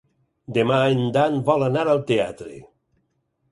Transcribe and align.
Demà 0.55 0.79
en 0.93 1.03
Dan 1.17 1.37
vol 1.51 1.67
anar 1.67 1.85
al 1.93 2.03
teatre. 2.13 2.59